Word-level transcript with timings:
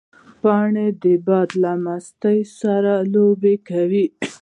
پاڼې 0.41 0.87
د 1.01 1.03
باد 1.25 1.49
له 1.63 1.71
مستۍ 1.83 2.39
سره 2.59 2.93
لوبې 3.13 3.55
کوي 3.69 4.05